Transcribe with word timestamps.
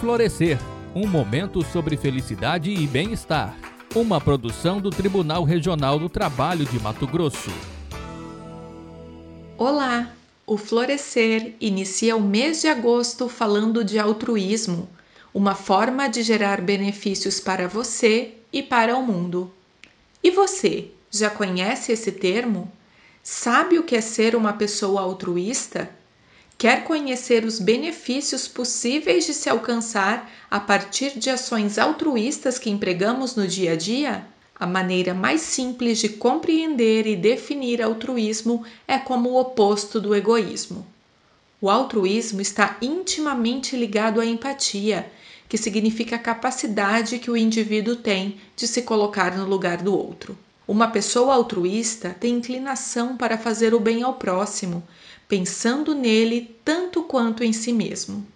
Florescer 0.00 0.58
um 0.94 1.06
momento 1.06 1.64
sobre 1.64 1.96
felicidade 1.96 2.70
e 2.70 2.86
bem-estar. 2.86 3.56
Uma 3.94 4.20
produção 4.20 4.78
do 4.78 4.90
Tribunal 4.90 5.42
Regional 5.42 5.98
do 5.98 6.06
Trabalho 6.06 6.66
de 6.66 6.78
Mato 6.78 7.06
Grosso. 7.06 7.50
Olá! 9.56 10.12
O 10.46 10.58
Florescer 10.58 11.54
inicia 11.58 12.14
o 12.14 12.20
mês 12.20 12.60
de 12.60 12.68
agosto 12.68 13.26
falando 13.26 13.82
de 13.82 13.98
altruísmo, 13.98 14.86
uma 15.32 15.54
forma 15.54 16.08
de 16.08 16.22
gerar 16.22 16.60
benefícios 16.60 17.40
para 17.40 17.66
você 17.66 18.34
e 18.52 18.62
para 18.62 18.96
o 18.96 19.02
mundo. 19.02 19.50
E 20.22 20.30
você, 20.30 20.88
já 21.10 21.30
conhece 21.30 21.92
esse 21.92 22.12
termo? 22.12 22.70
Sabe 23.22 23.78
o 23.78 23.82
que 23.82 23.96
é 23.96 24.02
ser 24.02 24.36
uma 24.36 24.52
pessoa 24.52 25.00
altruísta? 25.00 25.88
Quer 26.58 26.84
conhecer 26.84 27.44
os 27.44 27.58
benefícios 27.58 28.48
possíveis 28.48 29.26
de 29.26 29.34
se 29.34 29.46
alcançar 29.46 30.32
a 30.50 30.58
partir 30.58 31.18
de 31.18 31.28
ações 31.28 31.78
altruístas 31.78 32.58
que 32.58 32.70
empregamos 32.70 33.36
no 33.36 33.46
dia 33.46 33.72
a 33.72 33.76
dia? 33.76 34.26
A 34.58 34.66
maneira 34.66 35.12
mais 35.12 35.42
simples 35.42 35.98
de 35.98 36.08
compreender 36.08 37.06
e 37.06 37.14
definir 37.14 37.82
altruísmo 37.82 38.64
é 38.88 38.96
como 38.96 39.28
o 39.28 39.38
oposto 39.38 40.00
do 40.00 40.14
egoísmo. 40.14 40.86
O 41.60 41.68
altruísmo 41.68 42.40
está 42.40 42.78
intimamente 42.80 43.76
ligado 43.76 44.18
à 44.18 44.24
empatia, 44.24 45.12
que 45.50 45.58
significa 45.58 46.16
a 46.16 46.18
capacidade 46.18 47.18
que 47.18 47.30
o 47.30 47.36
indivíduo 47.36 47.96
tem 47.96 48.40
de 48.56 48.66
se 48.66 48.80
colocar 48.80 49.36
no 49.36 49.46
lugar 49.46 49.82
do 49.82 49.94
outro. 49.94 50.38
Uma 50.68 50.88
pessoa 50.88 51.34
altruísta 51.34 52.16
tem 52.18 52.34
inclinação 52.34 53.16
para 53.16 53.38
fazer 53.38 53.72
o 53.72 53.78
bem 53.78 54.02
ao 54.02 54.14
próximo, 54.14 54.82
pensando 55.28 55.94
nele 55.94 56.56
tanto 56.64 57.04
quanto 57.04 57.44
em 57.44 57.52
si 57.52 57.72
mesmo. 57.72 58.26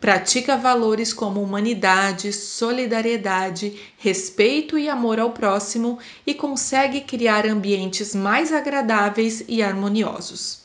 Pratica 0.00 0.56
valores 0.56 1.12
como 1.12 1.40
humanidade, 1.40 2.32
solidariedade, 2.32 3.80
respeito 3.96 4.76
e 4.76 4.88
amor 4.88 5.20
ao 5.20 5.30
próximo 5.30 6.00
e 6.26 6.34
consegue 6.34 7.00
criar 7.02 7.46
ambientes 7.46 8.12
mais 8.12 8.52
agradáveis 8.52 9.44
e 9.46 9.62
harmoniosos. 9.62 10.62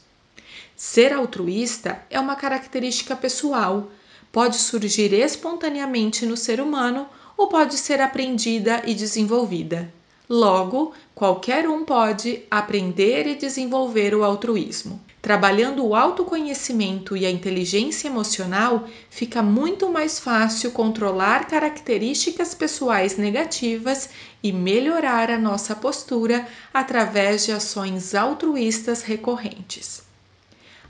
Ser 0.76 1.14
altruísta 1.14 2.04
é 2.10 2.20
uma 2.20 2.36
característica 2.36 3.16
pessoal, 3.16 3.92
pode 4.32 4.58
surgir 4.58 5.14
espontaneamente 5.14 6.26
no 6.26 6.36
ser 6.36 6.60
humano 6.60 7.08
ou 7.38 7.48
pode 7.48 7.78
ser 7.78 8.02
aprendida 8.02 8.82
e 8.86 8.96
desenvolvida. 8.96 9.94
Logo, 10.30 10.94
qualquer 11.14 11.68
um 11.68 11.84
pode 11.84 12.44
aprender 12.50 13.28
e 13.28 13.36
desenvolver 13.36 14.16
o 14.16 14.24
altruísmo. 14.24 15.02
Trabalhando 15.22 15.86
o 15.86 15.96
autoconhecimento 15.96 17.16
e 17.16 17.26
a 17.26 17.32
inteligência 17.32 18.08
emocional, 18.08 18.88
fica 19.10 19.42
muito 19.42 19.90
mais 19.90 20.20
fácil 20.20 20.72
controlar 20.72 21.48
características 21.48 22.54
pessoais 22.54 23.18
negativas 23.18 24.10
e 24.42 24.52
melhorar 24.52 25.30
a 25.30 25.38
nossa 25.38 25.76
postura 25.76 26.48
através 26.74 27.46
de 27.46 27.52
ações 27.52 28.16
altruístas 28.16 29.02
recorrentes. 29.02 30.13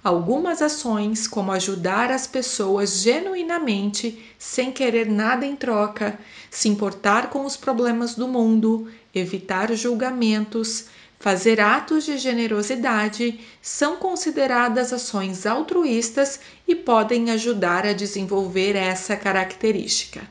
Algumas 0.04 0.62
ações, 0.62 1.28
como 1.28 1.54
ajudar 1.54 2.12
as 2.12 2.28
pessoas 2.28 3.02
genuinamente, 3.02 4.22
sem 4.38 4.70
querer 4.70 5.08
nada 5.10 5.46
em 5.46 5.56
troca, 5.56 6.20
se 6.52 6.68
importar 6.68 7.30
com 7.30 7.46
os 7.46 7.56
problemas 7.56 8.14
do 8.14 8.28
mundo, 8.28 8.92
evitar 9.16 9.74
julgamentos, 9.74 10.88
fazer 11.24 11.62
atos 11.62 12.04
de 12.04 12.18
generosidade, 12.18 13.40
são 13.62 13.96
consideradas 13.96 14.92
ações 14.92 15.46
altruístas 15.46 16.42
e 16.68 16.76
podem 16.76 17.32
ajudar 17.32 17.86
a 17.86 17.94
desenvolver 17.94 18.76
essa 18.76 19.16
característica. 19.16 20.22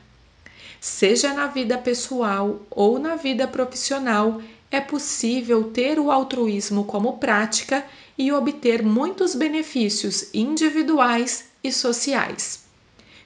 Seja 0.79 1.33
na 1.33 1.47
vida 1.47 1.79
pessoal 1.79 2.61
ou 2.69 2.99
na 2.99 3.15
vida 3.15 3.47
profissional, 3.47 4.39
é 4.73 4.81
possível 4.81 5.65
ter 5.65 5.99
o 5.99 6.09
altruísmo 6.09 6.83
como 6.85 7.19
prática 7.19 7.85
e 8.17 8.31
obter 8.31 8.81
muitos 8.81 9.35
benefícios 9.35 10.33
individuais 10.33 11.45
e 11.63 11.71
sociais. 11.71 12.63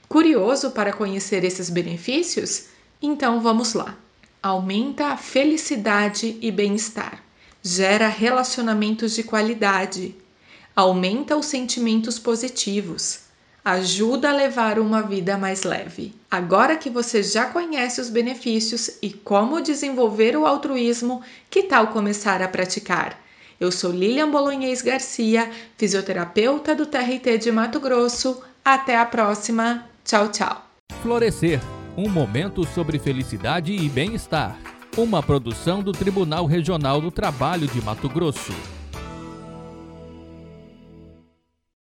Curioso 0.06 0.72
para 0.72 0.92
conhecer 0.92 1.44
esses 1.44 1.70
benefícios? 1.70 2.66
Então 3.00 3.40
vamos 3.40 3.72
lá. 3.72 3.96
Aumenta 4.42 5.06
a 5.06 5.16
felicidade 5.16 6.36
e 6.42 6.50
bem-estar, 6.50 7.24
gera 7.62 8.08
relacionamentos 8.08 9.14
de 9.14 9.22
qualidade, 9.22 10.14
aumenta 10.76 11.34
os 11.34 11.46
sentimentos 11.46 12.18
positivos, 12.18 13.20
ajuda 13.64 14.30
a 14.30 14.32
levar 14.32 14.78
uma 14.78 15.02
vida 15.02 15.36
mais 15.36 15.62
leve. 15.62 16.14
Agora 16.30 16.76
que 16.76 16.88
você 16.88 17.22
já 17.22 17.46
conhece 17.46 18.00
os 18.00 18.10
benefícios 18.10 18.98
e 19.02 19.10
como 19.10 19.60
desenvolver 19.60 20.36
o 20.36 20.46
altruísmo, 20.46 21.22
que 21.50 21.64
tal 21.64 21.88
começar 21.88 22.42
a 22.42 22.48
praticar? 22.48 23.18
Eu 23.60 23.72
sou 23.72 23.90
Lilian 23.90 24.30
Bolonhês 24.30 24.82
Garcia, 24.82 25.50
fisioterapeuta 25.76 26.74
do 26.74 26.86
TRT 26.86 27.38
de 27.38 27.50
Mato 27.50 27.80
Grosso. 27.80 28.40
Até 28.64 28.96
a 28.96 29.04
próxima. 29.04 29.84
Tchau, 30.04 30.28
tchau. 30.28 30.64
Florescer 31.02 31.60
um 31.98 32.08
momento 32.08 32.64
sobre 32.64 32.96
felicidade 32.96 33.72
e 33.72 33.88
bem-estar. 33.88 34.56
Uma 34.96 35.20
produção 35.20 35.82
do 35.82 35.90
Tribunal 35.90 36.46
Regional 36.46 37.00
do 37.00 37.10
Trabalho 37.10 37.66
de 37.66 37.82
Mato 37.82 38.08
Grosso. 38.08 38.52